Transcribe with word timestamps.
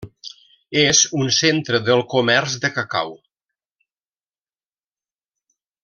És 0.83 1.01
un 1.19 1.29
centre 1.39 1.81
del 1.89 2.01
comerç 2.15 2.57
de 2.65 2.73
cacau. 2.79 3.13